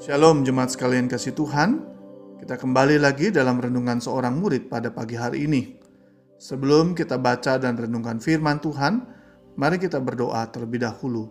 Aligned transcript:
Shalom 0.00 0.48
jemaat 0.48 0.72
sekalian 0.72 1.12
kasih 1.12 1.36
Tuhan. 1.36 1.84
Kita 2.40 2.56
kembali 2.56 2.96
lagi 2.96 3.28
dalam 3.28 3.60
renungan 3.60 4.00
seorang 4.00 4.32
murid 4.40 4.72
pada 4.72 4.88
pagi 4.88 5.12
hari 5.12 5.44
ini. 5.44 5.76
Sebelum 6.40 6.96
kita 6.96 7.20
baca 7.20 7.60
dan 7.60 7.76
renungkan 7.76 8.16
firman 8.16 8.64
Tuhan, 8.64 9.04
mari 9.60 9.76
kita 9.76 10.00
berdoa 10.00 10.48
terlebih 10.48 10.88
dahulu. 10.88 11.28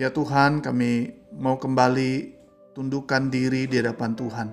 Ya 0.00 0.08
Tuhan, 0.08 0.64
kami 0.64 1.12
mau 1.36 1.60
kembali 1.60 2.40
tundukkan 2.72 3.28
diri 3.28 3.68
di 3.68 3.84
hadapan 3.84 4.16
Tuhan. 4.16 4.48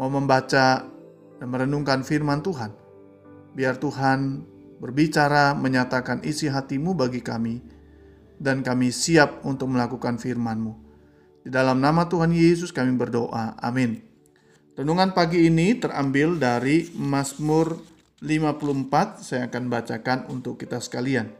Mau 0.00 0.08
membaca 0.08 0.88
dan 1.36 1.48
merenungkan 1.52 2.00
firman 2.00 2.40
Tuhan. 2.40 2.72
Biar 3.52 3.76
Tuhan 3.76 4.48
berbicara 4.80 5.52
menyatakan 5.52 6.24
isi 6.24 6.48
hatimu 6.48 6.96
bagi 6.96 7.20
kami 7.20 7.60
dan 8.40 8.64
kami 8.64 8.88
siap 8.88 9.44
untuk 9.44 9.68
melakukan 9.68 10.16
firman-Mu. 10.16 10.81
Di 11.42 11.50
dalam 11.50 11.82
nama 11.82 12.06
Tuhan 12.06 12.30
Yesus 12.30 12.70
kami 12.70 12.94
berdoa. 12.94 13.58
Amin. 13.58 13.98
Renungan 14.78 15.10
pagi 15.10 15.50
ini 15.50 15.74
terambil 15.74 16.38
dari 16.38 16.86
Mazmur 16.94 17.82
54. 18.22 19.18
Saya 19.26 19.50
akan 19.50 19.66
bacakan 19.66 20.18
untuk 20.30 20.62
kita 20.62 20.78
sekalian. 20.78 21.34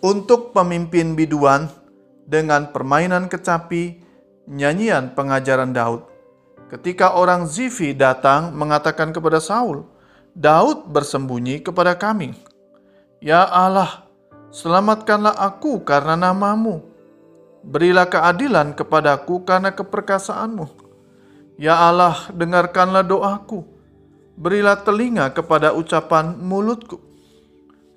Untuk 0.00 0.54
pemimpin 0.54 1.18
biduan 1.18 1.66
dengan 2.22 2.70
permainan 2.70 3.26
kecapi, 3.26 3.98
nyanyian 4.46 5.12
pengajaran 5.18 5.74
Daud. 5.74 6.06
Ketika 6.70 7.18
orang 7.18 7.50
Zifi 7.50 7.90
datang 7.90 8.54
mengatakan 8.54 9.10
kepada 9.10 9.42
Saul, 9.42 9.82
Daud 10.38 10.86
bersembunyi 10.86 11.66
kepada 11.66 11.98
kami. 11.98 12.38
Ya 13.18 13.42
Allah, 13.42 14.06
selamatkanlah 14.54 15.34
aku 15.34 15.82
karena 15.82 16.14
namamu 16.14 16.89
Berilah 17.60 18.08
keadilan 18.08 18.72
kepadaku 18.72 19.44
karena 19.44 19.76
keperkasaanmu. 19.76 20.66
Ya 21.60 21.76
Allah, 21.76 22.32
dengarkanlah 22.32 23.04
doaku. 23.04 23.68
Berilah 24.40 24.80
telinga 24.80 25.28
kepada 25.36 25.76
ucapan 25.76 26.40
mulutku. 26.40 26.96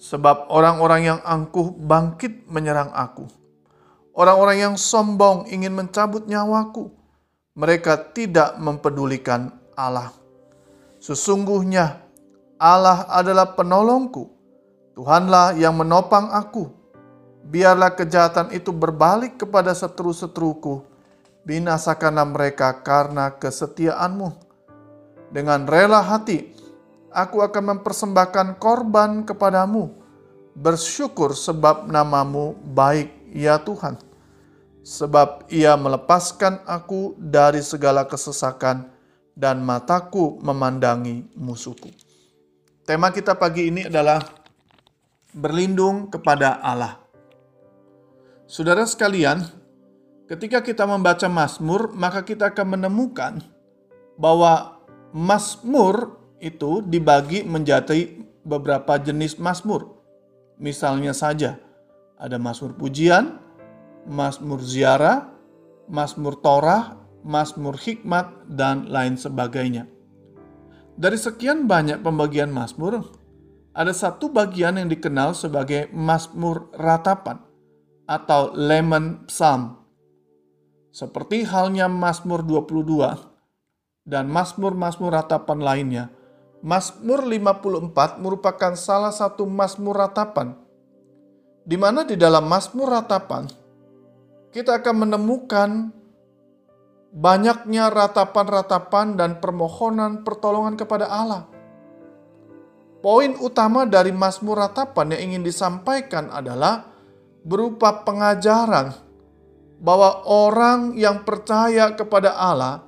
Sebab 0.04 0.52
orang-orang 0.52 1.16
yang 1.16 1.20
angkuh 1.24 1.72
bangkit 1.80 2.44
menyerang 2.52 2.92
aku. 2.92 3.24
Orang-orang 4.12 4.58
yang 4.60 4.76
sombong 4.76 5.48
ingin 5.48 5.72
mencabut 5.72 6.28
nyawaku. 6.28 6.92
Mereka 7.56 8.12
tidak 8.12 8.60
mempedulikan 8.60 9.48
Allah. 9.80 10.12
Sesungguhnya 11.00 12.04
Allah 12.60 13.08
adalah 13.08 13.56
penolongku. 13.56 14.28
Tuhanlah 15.00 15.56
yang 15.56 15.80
menopang 15.80 16.30
aku 16.36 16.83
biarlah 17.44 17.92
kejahatan 17.94 18.56
itu 18.56 18.72
berbalik 18.72 19.36
kepada 19.44 19.76
seteru-seteruku. 19.76 20.84
Binasakanlah 21.44 22.24
mereka 22.24 22.72
karena 22.80 23.36
kesetiaanmu. 23.36 24.32
Dengan 25.34 25.68
rela 25.68 26.00
hati, 26.00 26.56
aku 27.12 27.44
akan 27.44 27.78
mempersembahkan 27.78 28.56
korban 28.64 29.28
kepadamu. 29.28 29.92
Bersyukur 30.56 31.36
sebab 31.36 31.90
namamu 31.90 32.56
baik, 32.72 33.12
ya 33.34 33.60
Tuhan. 33.60 34.00
Sebab 34.84 35.50
ia 35.50 35.74
melepaskan 35.76 36.64
aku 36.64 37.18
dari 37.18 37.60
segala 37.66 38.06
kesesakan 38.08 38.88
dan 39.34 39.66
mataku 39.66 40.38
memandangi 40.40 41.28
musuhku. 41.34 41.90
Tema 42.86 43.10
kita 43.10 43.34
pagi 43.34 43.72
ini 43.72 43.88
adalah 43.88 44.22
berlindung 45.34 46.12
kepada 46.14 46.62
Allah. 46.62 47.03
Saudara 48.44 48.84
sekalian, 48.84 49.40
ketika 50.28 50.60
kita 50.60 50.84
membaca 50.84 51.32
Mazmur, 51.32 51.96
maka 51.96 52.28
kita 52.28 52.52
akan 52.52 52.76
menemukan 52.76 53.40
bahwa 54.20 54.84
Mazmur 55.16 56.20
itu 56.44 56.84
dibagi 56.84 57.48
menjadi 57.48 58.20
beberapa 58.44 59.00
jenis 59.00 59.40
Mazmur. 59.40 59.96
Misalnya 60.60 61.16
saja, 61.16 61.56
ada 62.20 62.36
Mazmur 62.36 62.76
pujian, 62.76 63.40
Mazmur 64.12 64.60
ziarah, 64.60 65.32
Mazmur 65.88 66.36
Torah, 66.44 67.00
Mazmur 67.24 67.80
hikmat, 67.80 68.52
dan 68.52 68.92
lain 68.92 69.16
sebagainya. 69.16 69.88
Dari 71.00 71.16
sekian 71.16 71.64
banyak 71.64 72.04
pembagian 72.04 72.52
Mazmur, 72.52 73.08
ada 73.72 73.96
satu 73.96 74.28
bagian 74.28 74.76
yang 74.76 74.92
dikenal 74.92 75.32
sebagai 75.32 75.88
Mazmur 75.96 76.68
ratapan 76.76 77.53
atau 78.06 78.52
Lemon 78.56 79.26
Psalm. 79.28 79.80
Seperti 80.94 81.48
halnya 81.48 81.90
Mazmur 81.90 82.46
22 82.46 83.18
dan 84.06 84.30
Mazmur-Mazmur 84.30 85.10
ratapan 85.10 85.60
lainnya, 85.64 86.06
Mazmur 86.62 87.26
54 87.26 88.22
merupakan 88.22 88.74
salah 88.78 89.12
satu 89.12 89.50
Mazmur 89.50 89.98
ratapan 89.98 90.54
di 91.64 91.80
mana 91.80 92.04
di 92.04 92.20
dalam 92.20 92.44
Mazmur 92.46 92.92
ratapan 92.92 93.48
kita 94.54 94.84
akan 94.84 95.08
menemukan 95.08 95.70
banyaknya 97.14 97.90
ratapan-ratapan 97.90 99.18
dan 99.18 99.32
permohonan 99.42 100.22
pertolongan 100.22 100.78
kepada 100.78 101.10
Allah. 101.10 101.50
Poin 103.04 103.36
utama 103.42 103.84
dari 103.84 104.16
Mazmur 104.16 104.62
ratapan 104.62 105.18
yang 105.18 105.22
ingin 105.32 105.44
disampaikan 105.44 106.32
adalah 106.32 106.93
berupa 107.44 108.04
pengajaran 108.08 108.96
bahwa 109.84 110.24
orang 110.24 110.96
yang 110.96 111.28
percaya 111.28 111.92
kepada 111.92 112.32
Allah 112.40 112.88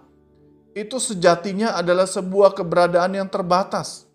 itu 0.75 0.95
sejatinya 0.99 1.75
adalah 1.75 2.07
sebuah 2.07 2.55
keberadaan 2.55 3.15
yang 3.15 3.27
terbatas, 3.27 4.07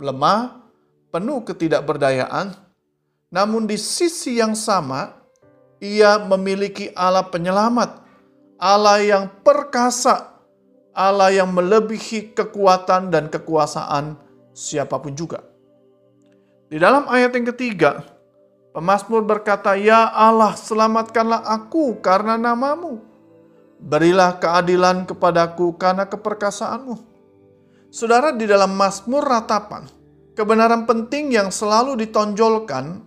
lemah, 0.00 0.64
penuh 1.12 1.44
ketidakberdayaan, 1.44 2.56
namun 3.28 3.68
di 3.68 3.76
sisi 3.80 4.40
yang 4.40 4.56
sama 4.56 5.16
ia 5.80 6.20
memiliki 6.20 6.92
Allah 6.96 7.28
penyelamat, 7.28 8.04
Allah 8.56 9.00
yang 9.04 9.24
perkasa, 9.44 10.40
Allah 10.96 11.28
yang 11.32 11.52
melebihi 11.52 12.32
kekuatan 12.32 13.12
dan 13.12 13.28
kekuasaan 13.28 14.16
siapa 14.56 14.96
pun 15.00 15.12
juga. 15.12 15.44
Di 16.68 16.80
dalam 16.80 17.04
ayat 17.10 17.36
yang 17.36 17.48
ketiga, 17.52 18.13
Pemasmur 18.74 19.22
berkata, 19.22 19.78
Ya 19.78 20.10
Allah, 20.10 20.58
selamatkanlah 20.58 21.46
aku 21.46 22.02
karena 22.02 22.34
namamu. 22.34 22.98
Berilah 23.78 24.34
keadilan 24.42 25.06
kepadaku 25.06 25.78
karena 25.78 26.10
keperkasaanmu. 26.10 26.98
Saudara, 27.94 28.34
di 28.34 28.50
dalam 28.50 28.74
Mazmur 28.74 29.22
ratapan, 29.22 29.86
kebenaran 30.34 30.90
penting 30.90 31.30
yang 31.30 31.54
selalu 31.54 31.94
ditonjolkan 32.02 32.98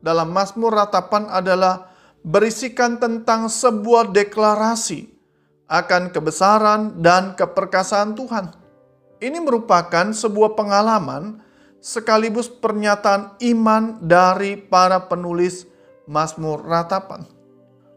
dalam 0.00 0.32
Mazmur 0.32 0.72
ratapan 0.72 1.28
adalah 1.28 1.92
berisikan 2.24 2.96
tentang 2.96 3.52
sebuah 3.52 4.16
deklarasi 4.16 5.04
akan 5.68 6.16
kebesaran 6.16 6.96
dan 7.04 7.36
keperkasaan 7.36 8.16
Tuhan. 8.16 8.56
Ini 9.20 9.36
merupakan 9.44 10.16
sebuah 10.16 10.56
pengalaman 10.56 11.44
sekaligus 11.80 12.46
pernyataan 12.46 13.40
iman 13.40 13.98
dari 14.04 14.60
para 14.60 15.08
penulis 15.08 15.64
Mazmur 16.04 16.62
ratapan. 16.64 17.24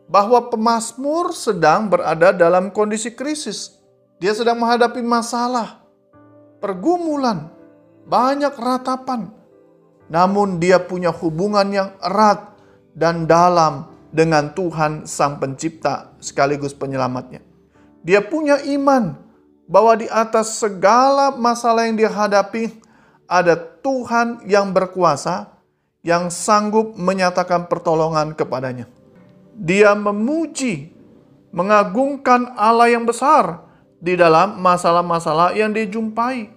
Bahwa 0.07 0.51
pemazmur 0.51 1.31
sedang 1.35 1.87
berada 1.91 2.35
dalam 2.35 2.71
kondisi 2.71 3.11
krisis. 3.11 3.79
Dia 4.19 4.31
sedang 4.31 4.59
menghadapi 4.63 5.03
masalah, 5.03 5.83
pergumulan, 6.63 7.51
banyak 8.07 8.55
ratapan. 8.55 9.31
Namun 10.07 10.63
dia 10.63 10.79
punya 10.79 11.11
hubungan 11.11 11.67
yang 11.71 11.89
erat 11.99 12.55
dan 12.95 13.27
dalam 13.27 13.89
dengan 14.13 14.53
Tuhan 14.53 15.09
Sang 15.09 15.41
Pencipta 15.41 16.13
sekaligus 16.21 16.71
penyelamatnya. 16.77 17.41
Dia 18.05 18.21
punya 18.21 18.61
iman 18.61 19.17
bahwa 19.65 19.97
di 19.97 20.05
atas 20.11 20.61
segala 20.61 21.33
masalah 21.33 21.89
yang 21.89 21.97
dia 21.97 22.11
hadapi, 22.11 22.69
ada 23.27 23.55
Tuhan 23.55 24.43
yang 24.47 24.71
berkuasa 24.75 25.53
yang 26.03 26.27
sanggup 26.27 26.99
menyatakan 26.99 27.71
pertolongan 27.71 28.35
kepadanya. 28.35 28.91
Dia 29.55 29.95
memuji, 29.95 30.91
mengagungkan 31.55 32.53
Allah 32.59 32.91
yang 32.91 33.07
besar 33.07 33.63
di 34.03 34.19
dalam 34.19 34.59
masalah-masalah 34.59 35.55
yang 35.55 35.71
dijumpai. 35.71 36.51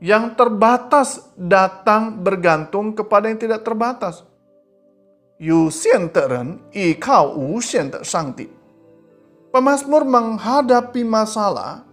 Yang 0.00 0.32
terbatas 0.32 1.28
datang 1.36 2.24
bergantung 2.24 2.96
kepada 2.96 3.28
yang 3.28 3.36
tidak 3.36 3.60
terbatas. 3.60 4.24
Pemasmur 9.52 10.08
menghadapi 10.08 11.04
masalah, 11.04 11.84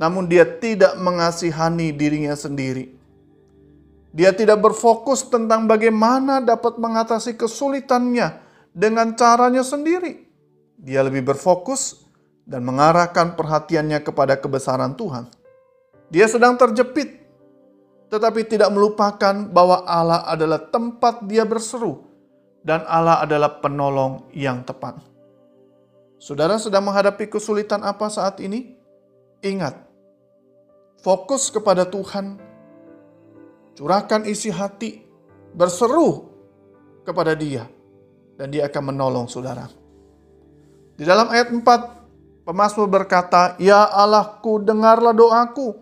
namun 0.00 0.24
dia 0.24 0.48
tidak 0.48 0.96
mengasihani 0.96 1.92
dirinya 1.92 2.32
sendiri 2.32 3.03
dia 4.14 4.30
tidak 4.30 4.62
berfokus 4.62 5.26
tentang 5.26 5.66
bagaimana 5.66 6.38
dapat 6.38 6.78
mengatasi 6.78 7.34
kesulitannya 7.34 8.38
dengan 8.70 9.18
caranya 9.18 9.66
sendiri. 9.66 10.30
Dia 10.78 11.02
lebih 11.02 11.34
berfokus 11.34 12.06
dan 12.46 12.62
mengarahkan 12.62 13.34
perhatiannya 13.34 13.98
kepada 14.06 14.38
kebesaran 14.38 14.94
Tuhan. 14.94 15.26
Dia 16.14 16.30
sedang 16.30 16.54
terjepit, 16.54 17.26
tetapi 18.06 18.46
tidak 18.46 18.70
melupakan 18.70 19.50
bahwa 19.50 19.82
Allah 19.82 20.22
adalah 20.30 20.62
tempat 20.62 21.26
dia 21.26 21.42
berseru 21.42 22.06
dan 22.62 22.86
Allah 22.86 23.18
adalah 23.18 23.58
penolong 23.58 24.30
yang 24.30 24.62
tepat. 24.62 24.94
Saudara 26.22 26.54
sedang 26.62 26.86
menghadapi 26.86 27.26
kesulitan 27.26 27.82
apa 27.82 28.06
saat 28.06 28.38
ini? 28.38 28.78
Ingat, 29.42 29.74
fokus 31.02 31.50
kepada 31.50 31.82
Tuhan, 31.82 32.40
curahkan 33.74 34.24
isi 34.26 34.50
hati, 34.50 35.02
berseru 35.54 36.30
kepada 37.02 37.34
Dia, 37.34 37.66
dan 38.38 38.50
Dia 38.50 38.70
akan 38.70 38.94
menolong 38.94 39.26
saudara. 39.26 39.66
Di 40.94 41.02
dalam 41.02 41.26
ayat 41.30 41.50
4, 41.50 42.46
pemazmur 42.46 42.86
berkata, 42.86 43.58
"Ya 43.58 43.82
Allahku, 43.82 44.62
dengarlah 44.62 45.10
doaku. 45.10 45.74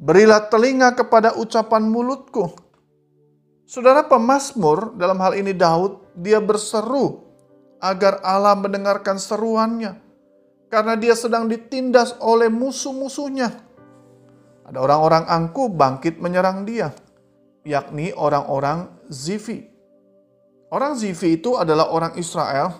Berilah 0.00 0.46
telinga 0.46 0.94
kepada 0.94 1.34
ucapan 1.34 1.82
mulutku." 1.84 2.54
Saudara 3.66 4.02
pemazmur 4.06 4.98
dalam 4.98 5.18
hal 5.22 5.38
ini 5.38 5.54
Daud, 5.54 6.02
dia 6.18 6.42
berseru 6.42 7.22
agar 7.78 8.18
Allah 8.26 8.58
mendengarkan 8.58 9.14
seruannya 9.14 9.94
karena 10.70 10.94
dia 10.94 11.14
sedang 11.14 11.46
ditindas 11.46 12.14
oleh 12.22 12.46
musuh-musuhnya. 12.50 13.69
Ada 14.70 14.78
orang-orang 14.78 15.24
angku 15.26 15.66
bangkit 15.74 16.22
menyerang 16.22 16.62
dia, 16.62 16.94
yakni 17.66 18.14
orang-orang 18.14 18.86
Zifi. 19.10 19.66
Orang 20.70 20.94
Zifi 20.94 21.42
itu 21.42 21.58
adalah 21.58 21.90
orang 21.90 22.14
Israel 22.14 22.78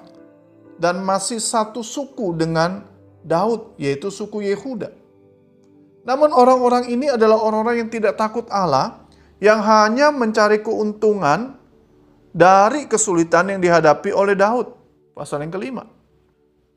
dan 0.78 1.02
masih 1.02 1.42
satu 1.42 1.82
suku 1.82 2.38
dengan 2.38 2.87
Daud, 3.26 3.75
yaitu 3.75 4.06
suku 4.08 4.46
Yehuda. 4.46 4.94
Namun 6.06 6.31
orang-orang 6.31 6.88
ini 6.88 7.10
adalah 7.10 7.42
orang-orang 7.42 7.84
yang 7.84 7.90
tidak 7.90 8.14
takut 8.14 8.46
Allah, 8.54 9.04
yang 9.43 9.58
hanya 9.60 10.14
mencari 10.14 10.62
keuntungan 10.62 11.58
dari 12.31 12.86
kesulitan 12.86 13.50
yang 13.50 13.60
dihadapi 13.60 14.14
oleh 14.14 14.38
Daud. 14.38 14.78
Pasal 15.12 15.43
yang 15.43 15.52
kelima. 15.52 15.84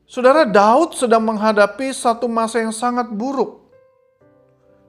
Saudara 0.04 0.44
Daud 0.44 0.92
sedang 0.92 1.24
menghadapi 1.24 1.88
satu 1.94 2.28
masa 2.28 2.60
yang 2.60 2.74
sangat 2.74 3.08
buruk. 3.08 3.63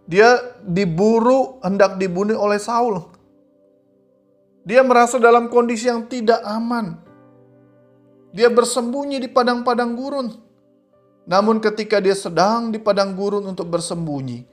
Dia 0.06 0.38
diburu 0.62 1.58
hendak 1.66 1.98
dibunuh 1.98 2.38
oleh 2.38 2.62
Saul. 2.62 3.02
Dia 4.66 4.82
merasa 4.86 5.18
dalam 5.18 5.50
kondisi 5.50 5.90
yang 5.90 6.06
tidak 6.06 6.42
aman. 6.46 6.98
Dia 8.34 8.50
bersembunyi 8.50 9.22
di 9.22 9.30
padang-padang 9.30 9.94
gurun. 9.98 10.28
Namun 11.26 11.58
ketika 11.58 11.98
dia 11.98 12.14
sedang 12.14 12.70
di 12.70 12.78
padang 12.78 13.18
gurun 13.18 13.50
untuk 13.50 13.66
bersembunyi, 13.70 14.46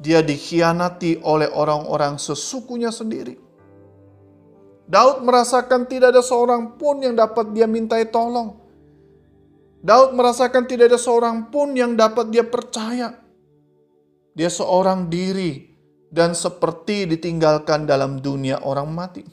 dia 0.00 0.24
dikhianati 0.24 1.20
oleh 1.24 1.48
orang-orang 1.52 2.16
sesukunya 2.16 2.88
sendiri. 2.88 3.36
Daud 4.86 5.26
merasakan 5.26 5.90
tidak 5.90 6.14
ada 6.14 6.22
seorang 6.22 6.78
pun 6.78 7.02
yang 7.02 7.18
dapat 7.18 7.52
dia 7.52 7.66
mintai 7.66 8.06
tolong. 8.06 8.54
Daud 9.82 10.14
merasakan 10.14 10.64
tidak 10.64 10.94
ada 10.94 11.00
seorang 11.00 11.50
pun 11.50 11.74
yang 11.74 11.98
dapat 11.98 12.30
dia 12.30 12.46
percaya. 12.46 13.25
Dia 14.36 14.52
seorang 14.52 15.08
diri 15.08 15.64
dan 16.12 16.36
seperti 16.36 17.08
ditinggalkan 17.08 17.88
dalam 17.88 18.20
dunia 18.20 18.60
orang 18.60 18.92
mati. 18.92 19.24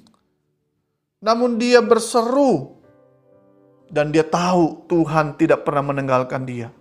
Namun 1.19 1.59
dia 1.59 1.83
berseru 1.83 2.79
dan 3.91 4.15
dia 4.15 4.23
tahu 4.23 4.87
Tuhan 4.87 5.35
tidak 5.35 5.67
pernah 5.67 5.91
meninggalkan 5.91 6.47
dia. 6.47 6.71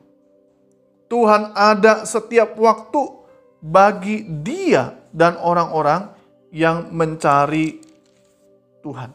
Tuhan 1.10 1.52
ada 1.52 2.08
setiap 2.08 2.56
waktu 2.56 3.02
bagi 3.60 4.24
dia 4.42 4.96
dan 5.12 5.36
orang-orang 5.36 6.08
yang 6.54 6.88
mencari 6.88 7.84
Tuhan. 8.80 9.12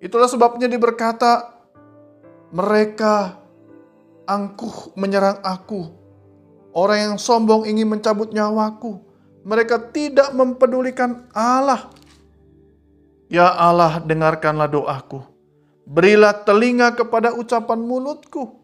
Itulah 0.00 0.28
sebabnya 0.32 0.64
diberkata, 0.64 1.56
mereka 2.56 3.36
angkuh 4.24 4.96
menyerang 4.96 5.44
aku. 5.44 6.05
Orang 6.76 6.98
yang 7.00 7.16
sombong 7.16 7.64
ingin 7.64 7.88
mencabut 7.88 8.36
nyawaku. 8.36 9.00
Mereka 9.48 9.96
tidak 9.96 10.36
mempedulikan 10.36 11.24
Allah. 11.32 11.88
Ya 13.32 13.48
Allah, 13.48 13.98
dengarkanlah 14.04 14.70
doaku 14.70 15.24
Berilah 15.88 16.44
telinga 16.44 16.92
kepada 16.92 17.32
ucapan 17.32 17.80
mulutku. 17.80 18.60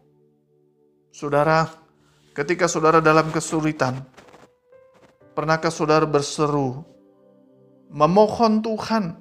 Saudara, 1.09 1.71
ketika 2.35 2.67
saudara 2.67 2.99
dalam 2.99 3.31
kesulitan, 3.31 4.03
pernahkah 5.31 5.71
saudara 5.71 6.03
berseru, 6.03 6.83
memohon 7.87 8.59
Tuhan, 8.59 9.15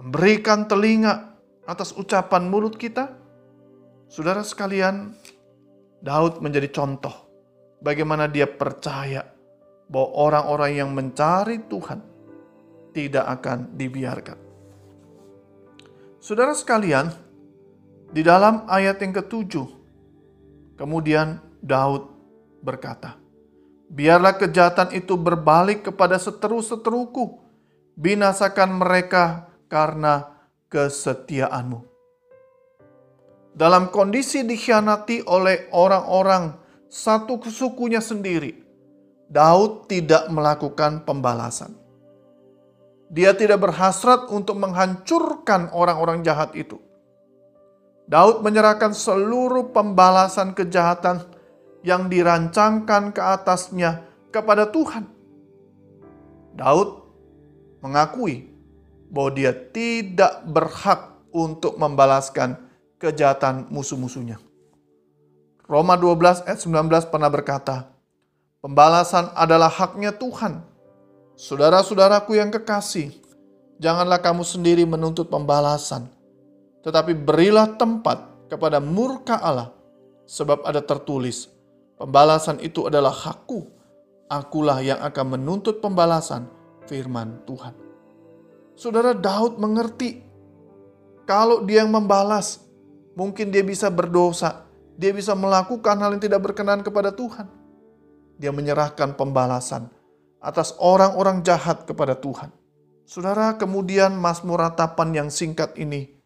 memberikan 0.00 0.64
telinga 0.64 1.36
atas 1.68 1.92
ucapan 1.92 2.48
mulut 2.48 2.80
kita? 2.80 3.12
Saudara 4.08 4.40
sekalian, 4.40 5.12
Daud 6.00 6.40
menjadi 6.40 6.72
contoh 6.72 7.27
bagaimana 7.82 8.26
dia 8.30 8.46
percaya 8.46 9.24
bahwa 9.88 10.08
orang-orang 10.14 10.72
yang 10.76 10.90
mencari 10.92 11.64
Tuhan 11.66 12.00
tidak 12.92 13.24
akan 13.40 13.78
dibiarkan. 13.78 14.38
Saudara 16.18 16.52
sekalian, 16.52 17.08
di 18.10 18.20
dalam 18.20 18.66
ayat 18.68 19.00
yang 19.00 19.14
ketujuh, 19.16 19.66
kemudian 20.76 21.40
Daud 21.62 22.10
berkata, 22.60 23.16
Biarlah 23.88 24.36
kejahatan 24.36 24.92
itu 24.92 25.16
berbalik 25.16 25.88
kepada 25.88 26.20
seteru-seteruku, 26.20 27.40
binasakan 27.96 28.76
mereka 28.76 29.48
karena 29.72 30.28
kesetiaanmu. 30.68 31.80
Dalam 33.56 33.88
kondisi 33.88 34.44
dikhianati 34.44 35.24
oleh 35.24 35.72
orang-orang 35.72 36.67
satu 36.88 37.36
sukunya 37.48 38.00
sendiri, 38.00 38.64
Daud 39.28 39.92
tidak 39.92 40.32
melakukan 40.32 41.04
pembalasan. 41.04 41.76
Dia 43.08 43.36
tidak 43.36 43.64
berhasrat 43.64 44.28
untuk 44.32 44.56
menghancurkan 44.60 45.72
orang-orang 45.72 46.24
jahat 46.24 46.52
itu. 46.56 46.80
Daud 48.08 48.40
menyerahkan 48.40 48.96
seluruh 48.96 49.68
pembalasan 49.72 50.56
kejahatan 50.56 51.28
yang 51.84 52.08
dirancangkan 52.08 53.12
ke 53.12 53.20
atasnya 53.20 54.04
kepada 54.32 54.68
Tuhan. 54.72 55.04
Daud 56.56 57.04
mengakui 57.84 58.48
bahwa 59.12 59.30
dia 59.36 59.52
tidak 59.52 60.44
berhak 60.48 61.20
untuk 61.32 61.76
membalaskan 61.76 62.56
kejahatan 62.96 63.68
musuh-musuhnya. 63.68 64.47
Roma 65.68 66.00
12 66.00 66.48
ayat 66.48 66.64
19 66.64 67.12
pernah 67.12 67.28
berkata, 67.28 67.92
Pembalasan 68.64 69.28
adalah 69.36 69.68
haknya 69.68 70.16
Tuhan. 70.16 70.64
Saudara-saudaraku 71.36 72.40
yang 72.40 72.48
kekasih, 72.48 73.12
janganlah 73.76 74.18
kamu 74.18 74.48
sendiri 74.48 74.88
menuntut 74.88 75.28
pembalasan, 75.28 76.08
tetapi 76.80 77.12
berilah 77.12 77.76
tempat 77.76 78.48
kepada 78.48 78.80
murka 78.80 79.36
Allah, 79.38 79.70
sebab 80.24 80.64
ada 80.64 80.80
tertulis, 80.80 81.52
pembalasan 82.00 82.58
itu 82.64 82.88
adalah 82.88 83.12
hakku, 83.12 83.68
akulah 84.26 84.80
yang 84.80 84.98
akan 85.04 85.36
menuntut 85.36 85.84
pembalasan, 85.84 86.48
firman 86.88 87.44
Tuhan. 87.44 87.76
Saudara 88.72 89.12
Daud 89.12 89.60
mengerti, 89.60 90.24
kalau 91.28 91.60
dia 91.60 91.84
yang 91.84 91.92
membalas, 91.92 92.64
mungkin 93.12 93.52
dia 93.52 93.60
bisa 93.62 93.92
berdosa, 93.92 94.67
dia 94.98 95.14
bisa 95.14 95.38
melakukan 95.38 95.94
hal 96.02 96.18
yang 96.18 96.22
tidak 96.22 96.42
berkenan 96.42 96.82
kepada 96.82 97.14
Tuhan. 97.14 97.46
Dia 98.34 98.50
menyerahkan 98.50 99.14
pembalasan 99.14 99.86
atas 100.42 100.74
orang-orang 100.82 101.46
jahat 101.46 101.86
kepada 101.86 102.18
Tuhan. 102.18 102.50
Saudara, 103.06 103.54
kemudian 103.54 104.18
Mazmur 104.18 104.58
ratapan 104.58 105.14
yang 105.14 105.28
singkat 105.30 105.78
ini 105.78 106.18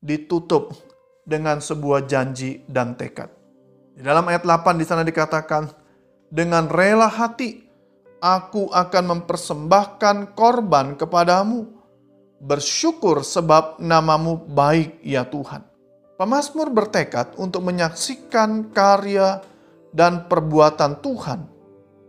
ditutup 0.00 0.72
dengan 1.28 1.60
sebuah 1.60 2.08
janji 2.08 2.64
dan 2.66 2.96
tekad. 2.96 3.28
Di 3.94 4.02
dalam 4.02 4.24
ayat 4.28 4.42
8 4.42 4.80
di 4.80 4.84
sana 4.88 5.04
dikatakan, 5.04 5.70
dengan 6.32 6.66
rela 6.66 7.06
hati 7.06 7.64
aku 8.20 8.72
akan 8.72 9.04
mempersembahkan 9.16 10.34
korban 10.34 10.96
kepadamu. 10.96 11.78
Bersyukur 12.36 13.24
sebab 13.24 13.80
namamu 13.80 14.36
baik 14.36 15.00
ya 15.00 15.24
Tuhan. 15.24 15.64
Pemazmur 16.16 16.72
bertekad 16.72 17.36
untuk 17.36 17.60
menyaksikan 17.68 18.72
karya 18.72 19.44
dan 19.92 20.24
perbuatan 20.24 21.04
Tuhan 21.04 21.40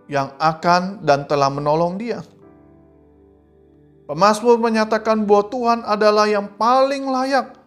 yang 0.07 0.31
akan 0.39 1.03
dan 1.03 1.27
telah 1.27 1.51
menolong 1.51 1.99
dia. 1.99 2.23
Pemasmur 4.07 4.55
menyatakan 4.63 5.27
bahwa 5.27 5.43
Tuhan 5.51 5.79
adalah 5.83 6.23
yang 6.31 6.55
paling 6.55 7.03
layak 7.11 7.59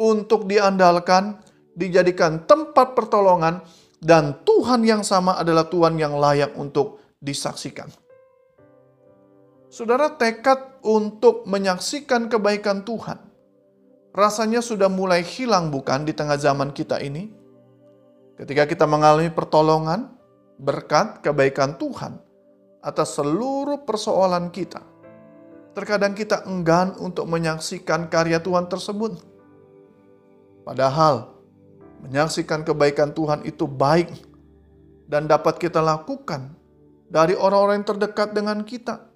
untuk 0.00 0.48
diandalkan, 0.48 1.36
dijadikan 1.76 2.48
tempat 2.48 2.96
pertolongan, 2.96 3.60
dan 4.00 4.40
Tuhan 4.48 4.80
yang 4.88 5.04
sama 5.04 5.36
adalah 5.36 5.68
Tuhan 5.68 6.00
yang 6.00 6.16
layak 6.16 6.56
untuk 6.56 7.04
disaksikan. 7.20 7.92
Saudara 9.68 10.16
tekad 10.16 10.80
untuk 10.80 11.44
menyaksikan 11.44 12.32
kebaikan 12.32 12.88
Tuhan 12.88 13.31
rasanya 14.12 14.60
sudah 14.60 14.92
mulai 14.92 15.24
hilang 15.24 15.72
bukan 15.72 16.04
di 16.04 16.12
tengah 16.12 16.36
zaman 16.36 16.70
kita 16.72 17.00
ini? 17.00 17.32
Ketika 18.36 18.68
kita 18.68 18.84
mengalami 18.88 19.28
pertolongan, 19.32 20.12
berkat 20.60 21.20
kebaikan 21.24 21.76
Tuhan 21.76 22.20
atas 22.82 23.18
seluruh 23.18 23.82
persoalan 23.82 24.50
kita. 24.52 24.82
Terkadang 25.72 26.12
kita 26.12 26.44
enggan 26.44 26.92
untuk 27.00 27.24
menyaksikan 27.24 28.12
karya 28.12 28.36
Tuhan 28.42 28.68
tersebut. 28.68 29.24
Padahal 30.62 31.32
menyaksikan 32.04 32.66
kebaikan 32.66 33.14
Tuhan 33.16 33.46
itu 33.48 33.64
baik 33.64 34.12
dan 35.08 35.24
dapat 35.30 35.56
kita 35.56 35.80
lakukan 35.80 36.52
dari 37.08 37.32
orang-orang 37.32 37.82
yang 37.82 37.88
terdekat 37.96 38.36
dengan 38.36 38.60
kita 38.66 39.08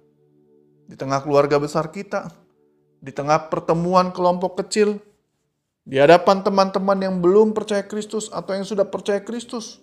di 0.87 0.95
tengah 0.95 1.19
keluarga 1.21 1.59
besar 1.59 1.91
kita, 1.91 2.31
di 2.97 3.11
tengah 3.13 3.49
pertemuan 3.49 4.09
kelompok 4.09 4.65
kecil, 4.65 4.97
di 5.87 5.95
hadapan 6.01 6.43
teman-teman 6.43 6.99
yang 6.99 7.15
belum 7.23 7.55
percaya 7.55 7.85
Kristus 7.85 8.27
atau 8.33 8.51
yang 8.57 8.67
sudah 8.67 8.83
percaya 8.89 9.23
Kristus. 9.23 9.79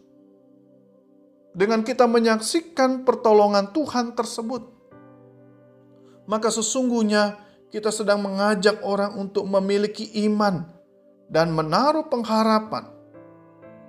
Dengan 1.54 1.86
kita 1.86 2.10
menyaksikan 2.10 3.06
pertolongan 3.06 3.70
Tuhan 3.70 4.18
tersebut, 4.18 4.66
maka 6.26 6.50
sesungguhnya 6.50 7.38
kita 7.70 7.94
sedang 7.94 8.22
mengajak 8.26 8.82
orang 8.82 9.14
untuk 9.14 9.46
memiliki 9.46 10.10
iman 10.26 10.66
dan 11.30 11.54
menaruh 11.54 12.10
pengharapan 12.10 12.90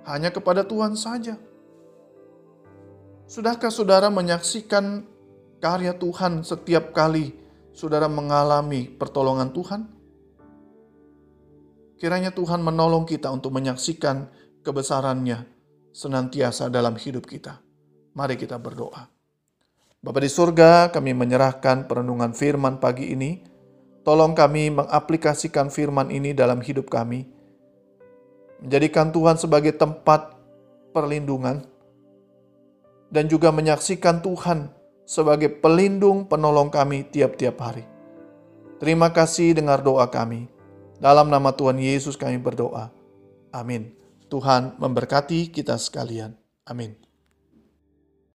hanya 0.06 0.30
kepada 0.30 0.62
Tuhan 0.62 0.94
saja. 0.94 1.34
Sudahkah 3.26 3.74
saudara 3.74 4.06
menyaksikan 4.06 5.02
karya 5.58 5.90
Tuhan 5.98 6.46
setiap 6.46 6.94
kali 6.94 7.34
saudara 7.76 8.08
mengalami 8.08 8.88
pertolongan 8.88 9.52
Tuhan? 9.52 9.80
Kiranya 12.00 12.32
Tuhan 12.32 12.64
menolong 12.64 13.04
kita 13.04 13.28
untuk 13.28 13.52
menyaksikan 13.52 14.32
kebesarannya 14.64 15.44
senantiasa 15.92 16.72
dalam 16.72 16.96
hidup 16.96 17.28
kita. 17.28 17.60
Mari 18.16 18.40
kita 18.40 18.56
berdoa. 18.56 19.12
Bapa 20.00 20.20
di 20.20 20.28
surga, 20.32 20.88
kami 20.88 21.12
menyerahkan 21.12 21.84
perenungan 21.84 22.32
firman 22.32 22.80
pagi 22.80 23.12
ini. 23.12 23.44
Tolong 24.04 24.32
kami 24.32 24.72
mengaplikasikan 24.72 25.68
firman 25.68 26.08
ini 26.08 26.32
dalam 26.32 26.64
hidup 26.64 26.88
kami. 26.88 27.28
Menjadikan 28.64 29.12
Tuhan 29.12 29.36
sebagai 29.36 29.76
tempat 29.76 30.32
perlindungan. 30.96 31.64
Dan 33.08 33.28
juga 33.28 33.52
menyaksikan 33.52 34.20
Tuhan 34.20 34.75
sebagai 35.06 35.48
pelindung 35.62 36.26
penolong 36.26 36.68
kami 36.68 37.06
tiap-tiap 37.06 37.56
hari. 37.62 37.86
Terima 38.82 39.08
kasih 39.14 39.56
dengar 39.56 39.80
doa 39.80 40.04
kami. 40.10 40.50
Dalam 40.98 41.30
nama 41.30 41.54
Tuhan 41.54 41.78
Yesus 41.80 42.18
kami 42.18 42.36
berdoa. 42.36 42.92
Amin. 43.54 43.94
Tuhan 44.26 44.76
memberkati 44.76 45.48
kita 45.54 45.78
sekalian. 45.78 46.34
Amin. 46.66 47.05